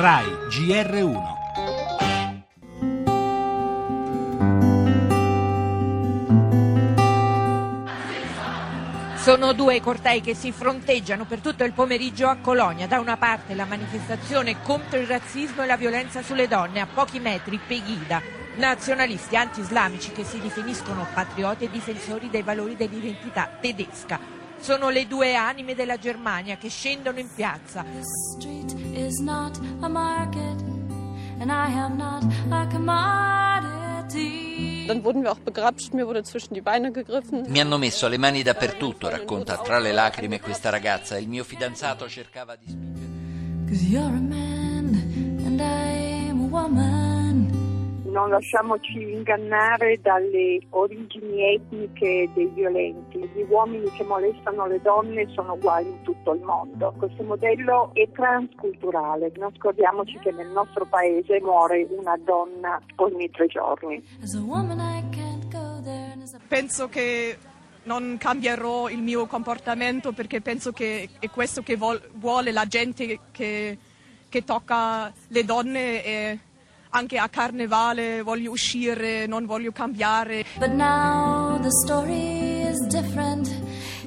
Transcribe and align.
RAI 0.00 0.24
GR1 0.48 1.22
Sono 9.16 9.52
due 9.52 9.76
i 9.76 9.80
cortei 9.82 10.22
che 10.22 10.34
si 10.34 10.52
fronteggiano 10.52 11.26
per 11.26 11.40
tutto 11.40 11.64
il 11.64 11.72
pomeriggio 11.72 12.28
a 12.28 12.36
Colonia. 12.36 12.86
Da 12.86 12.98
una 12.98 13.18
parte 13.18 13.54
la 13.54 13.66
manifestazione 13.66 14.62
contro 14.62 14.98
il 14.98 15.06
razzismo 15.06 15.64
e 15.64 15.66
la 15.66 15.76
violenza 15.76 16.22
sulle 16.22 16.48
donne, 16.48 16.80
a 16.80 16.86
pochi 16.86 17.20
metri 17.20 17.58
Pegida. 17.58 18.22
Nazionalisti 18.56 19.36
anti-islamici 19.36 20.12
che 20.12 20.24
si 20.24 20.40
definiscono 20.40 21.06
patrioti 21.12 21.64
e 21.64 21.70
difensori 21.70 22.30
dei 22.30 22.42
valori 22.42 22.74
dell'identità 22.74 23.50
tedesca. 23.60 24.39
Sono 24.60 24.90
le 24.90 25.06
due 25.06 25.34
anime 25.34 25.74
della 25.74 25.96
Germania 25.96 26.56
che 26.56 26.68
scendono 26.68 27.18
in 27.18 27.28
piazza. 27.34 27.82
The 27.82 28.02
street 28.36 28.74
is 28.94 29.18
not 29.18 29.58
a 29.80 29.88
market, 29.88 30.60
and 31.40 31.50
I 31.50 31.72
am 31.72 31.96
not 31.96 32.22
a 32.50 32.66
commodity. 32.66 33.70
Dann 34.86 35.02
wurden 35.02 35.22
wir 35.22 35.32
auch 35.32 35.38
begrapscht, 35.38 35.94
mir 35.94 36.06
wurde 36.06 36.22
zwischen 36.24 36.54
die 36.54 36.60
Beine 36.60 36.92
gegriffen. 36.92 37.44
Mi 37.48 37.60
hanno 37.60 37.78
messo 37.78 38.06
le 38.08 38.18
mani 38.18 38.42
dappertutto, 38.42 39.08
racconta 39.08 39.56
tra 39.58 39.78
le 39.78 39.92
lacrime 39.92 40.40
questa 40.40 40.70
ragazza. 40.70 41.16
Il 41.18 41.28
mio 41.28 41.44
fidanzato 41.44 42.08
cercava 42.08 42.56
di 42.56 42.66
spingere. 42.68 43.08
Non 48.20 48.28
lasciamoci 48.28 49.12
ingannare 49.12 49.98
dalle 50.02 50.60
origini 50.70 51.54
etniche 51.54 52.28
dei 52.34 52.50
violenti. 52.54 53.18
Gli 53.18 53.44
uomini 53.48 53.90
che 53.92 54.04
molestano 54.04 54.66
le 54.66 54.80
donne 54.82 55.26
sono 55.32 55.54
uguali 55.54 55.88
in 55.88 56.02
tutto 56.02 56.34
il 56.34 56.42
mondo. 56.42 56.92
Questo 56.98 57.22
modello 57.22 57.90
è 57.94 58.06
transculturale. 58.12 59.32
Non 59.36 59.52
scordiamoci 59.56 60.18
che 60.18 60.32
nel 60.32 60.48
nostro 60.48 60.84
paese 60.84 61.40
muore 61.40 61.86
una 61.90 62.18
donna 62.22 62.78
ogni 62.96 63.30
tre 63.30 63.46
giorni. 63.46 64.04
Penso 66.46 66.88
che 66.88 67.38
non 67.84 68.16
cambierò 68.18 68.90
il 68.90 69.00
mio 69.00 69.24
comportamento 69.26 70.12
perché 70.12 70.42
penso 70.42 70.72
che 70.72 71.08
è 71.18 71.30
questo 71.30 71.62
che 71.62 71.76
vuole 71.76 72.52
la 72.52 72.66
gente 72.66 73.18
che, 73.30 73.78
che 74.28 74.44
tocca 74.44 75.10
le 75.28 75.44
donne 75.44 76.04
e 76.04 76.38
anche 76.90 77.18
a 77.18 77.28
carnevale 77.28 78.22
voglio 78.22 78.50
uscire, 78.50 79.26
non 79.26 79.46
voglio 79.46 79.72
cambiare. 79.72 80.44
But 80.58 80.70
now 80.70 81.58
the 81.60 81.70
story 81.84 82.62
is 82.68 82.78
different. 82.88 83.48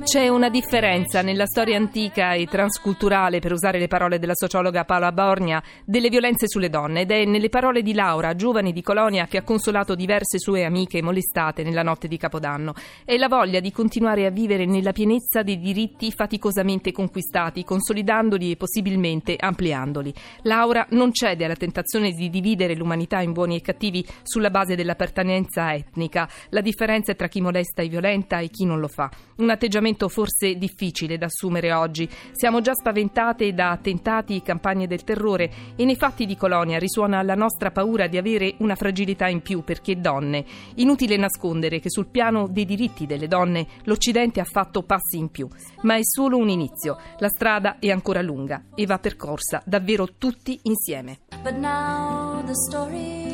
C'è 0.04 0.28
una 0.28 0.50
differenza 0.50 1.22
nella 1.22 1.46
storia 1.46 1.78
antica 1.78 2.34
e 2.34 2.46
transculturale, 2.46 3.40
per 3.40 3.54
usare 3.54 3.80
le 3.80 3.88
parole 3.88 4.20
della 4.20 4.36
sociologa 4.36 4.84
Paola 4.84 5.14
Borgna, 5.14 5.64
delle 5.86 6.10
violenze 6.10 6.50
sulle 6.50 6.70
donne 6.70 7.02
ed 7.02 7.12
è 7.12 7.24
nelle 7.24 7.48
parole 7.48 7.82
di 7.82 7.94
Laura, 7.94 8.36
giovane 8.36 8.74
di 8.74 8.82
Colonia 8.82 9.28
che 9.28 9.38
ha 9.38 9.44
consolato 9.44 9.96
diverse 9.96 10.40
sue 10.40 10.66
amiche 10.66 11.02
molestate 11.02 11.64
nella 11.64 11.84
notte 11.84 12.10
di 12.10 12.18
Capodanno. 12.18 12.74
È 13.06 13.16
la 13.16 13.30
voglia 13.30 13.62
di 13.62 13.72
continuare 13.72 14.26
a 14.26 14.30
vivere 14.30 14.66
nella 14.66 14.92
pienezza 14.92 15.42
dei 15.42 15.58
diritti 15.58 16.12
faticosamente 16.12 16.92
conquistati, 16.92 17.64
consolidandoli 17.64 18.52
e 18.52 18.58
possibilmente 18.58 19.38
ampliandoli. 19.40 20.14
Laura 20.42 20.86
non 20.90 21.14
cede 21.14 21.46
alla 21.46 21.56
tentazione 21.56 22.12
di 22.12 22.30
dividere 22.30 22.76
l'umanità 22.76 23.22
in 23.22 23.32
buoni 23.32 23.56
e 23.56 23.62
cattivi 23.62 24.06
sulla 24.22 24.50
base 24.50 24.76
dell'appartenenza 24.76 25.74
etnica. 25.74 26.28
La 26.50 26.62
differenza 26.62 27.14
è 27.14 27.16
tra 27.16 27.30
chi 27.30 27.40
molesta 27.40 27.82
e 27.82 27.88
violenta 27.88 28.40
e 28.40 28.50
chi 28.50 28.66
non 28.66 28.82
lo 28.82 28.90
fa. 28.90 29.10
Un 29.38 29.50
atteggiamento 29.50 29.92
forse 30.10 30.56
difficile 30.58 31.18
da 31.18 31.26
assumere 31.26 31.74
oggi. 31.74 32.10
Siamo 32.32 32.62
già 32.62 32.74
spaventate 32.74 33.54
da 33.54 33.72
attentati 33.72 34.42
campagne 34.42 34.88
del 34.88 35.04
terrore 35.04 35.52
e 35.76 35.86
nei 35.86 35.96
fatti 35.96 36.26
di 36.26 36.36
Colonia 36.36 36.80
risuona 36.80 37.22
la 37.22 37.36
nostra 37.36 37.72
paura 37.72 38.08
di 38.08 38.18
avere 38.18 38.56
una 38.60 38.76
fragilità 38.76 39.28
in 39.28 39.42
più 39.42 39.64
perché 39.64 40.00
donne. 40.00 40.46
Inutile 40.76 41.18
nascondere 41.18 41.80
che 41.80 41.90
sul 41.90 42.08
piano 42.08 42.48
dei 42.48 42.66
diritti 42.66 43.06
delle 43.06 43.28
donne 43.28 43.68
l'Occidente 43.84 44.40
ha 44.40 44.46
fatto 44.46 44.84
passi 44.84 45.18
in 45.18 45.30
più, 45.30 45.48
ma 45.82 45.96
è 45.96 46.02
solo 46.04 46.38
un 46.38 46.50
inizio. 46.50 46.98
La 47.20 47.30
strada 47.30 47.78
è 47.80 47.90
ancora 47.90 48.22
lunga 48.22 48.64
e 48.76 48.86
va 48.86 49.00
percorsa 49.00 49.62
davvero 49.66 50.08
tutti 50.18 50.60
insieme. 50.64 51.20
But 51.42 51.56
now 51.56 52.44
the 52.44 52.54
story. 52.54 53.33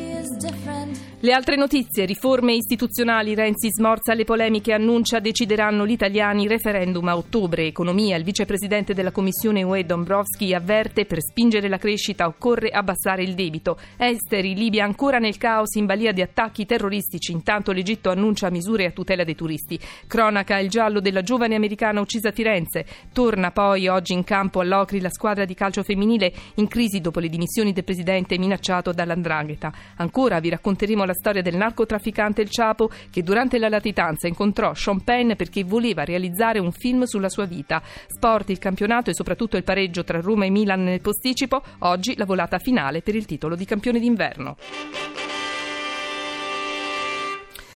Le 1.22 1.34
altre 1.34 1.56
notizie, 1.56 2.06
riforme 2.06 2.53
istituzionali, 2.53 3.34
Renzi 3.35 3.69
smorza 3.72 4.13
le 4.13 4.23
polemiche, 4.23 4.73
annuncia 4.73 5.19
decideranno 5.19 5.85
gli 5.85 5.91
italiani, 5.91 6.47
referendum 6.47 7.07
a 7.07 7.17
ottobre, 7.17 7.66
economia, 7.66 8.16
il 8.16 8.23
vicepresidente 8.23 8.94
della 8.94 9.12
Commissione 9.12 9.63
UE 9.63 9.85
Dombrovski 9.85 10.53
avverte 10.53 11.06
per 11.06 11.22
spingere 11.22 11.68
la 11.68 11.78
crescita 11.78 12.28
occorre 12.28 12.69
abbassare 12.69 13.23
il 13.23 13.34
debito. 13.34 13.78
Esteri, 13.97 14.56
Libia 14.56 14.85
ancora 14.85 15.18
nel 15.18 15.38
caos 15.38 15.73
in 15.75 15.85
balia 15.85 16.12
di 16.12 16.22
attacchi 16.22 16.66
terroristici, 16.66 17.31
intanto 17.31 17.72
l'Egitto 17.72 18.09
annuncia 18.09 18.50
misure 18.50 18.85
a 18.85 18.91
tutela 18.91 19.23
dei 19.23 19.35
turisti. 19.35 19.79
Cronaca, 20.07 20.59
il 20.59 20.69
giallo 20.69 21.01
della 21.01 21.22
giovane 21.22 21.56
americana 21.56 22.01
uccisa 22.01 22.29
a 22.29 22.34
Firenze. 22.34 22.85
Torna 23.12 23.51
poi 23.51 23.88
oggi 23.88 24.13
in 24.13 24.23
campo 24.23 24.62
all'Ocri 24.62 25.01
la 25.01 25.09
squadra 25.09 25.44
di 25.44 25.53
calcio 25.53 25.84
femminile 25.84 26.31
in 26.56 26.68
crisi 26.68 27.01
dopo 27.01 27.19
le 27.19 27.29
dimissioni 27.29 27.73
del 27.73 27.84
presidente 27.84 28.38
minacciato 28.38 28.94
dall'Andrangheta. 28.94 29.73
Ancora 30.19 30.41
vi 30.41 30.50
racconteremo 30.50 31.06
la 31.06 31.13
storia 31.13 31.41
del 31.41 31.56
narcotrafficante 31.56 32.41
El 32.41 32.50
Chapo 32.52 32.90
che 33.09 33.24
durante 33.24 33.57
la 33.57 33.69
latitanza 33.69 34.28
incontrò 34.28 34.74
Sean 34.74 35.02
Penn 35.02 35.31
perché 35.38 35.63
voleva 35.63 36.03
realizzare 36.03 36.59
un 36.59 36.74
film 36.74 37.03
sulla 37.03 37.30
sua 37.30 37.46
vita. 37.46 37.81
Sport, 38.06 38.50
il 38.50 38.59
campionato 38.59 39.09
e 39.09 39.13
soprattutto 39.13 39.56
il 39.56 39.63
pareggio 39.63 40.03
tra 40.03 40.19
Roma 40.19 40.44
e 40.44 40.50
Milan 40.50 40.84
nel 40.84 41.00
posticipo. 41.00 41.63
Oggi 41.80 42.18
la 42.18 42.25
volata 42.25 42.59
finale 42.59 43.02
per 43.02 43.16
il 43.16 43.24
titolo 43.24 43.56
di 43.56 43.63
campione 43.63 43.97
d'inverno. 43.97 44.57